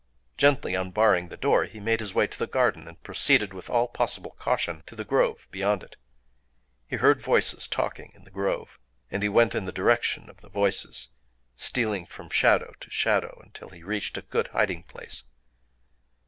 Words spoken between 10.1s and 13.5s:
of the voices,—stealing from shadow to shadow,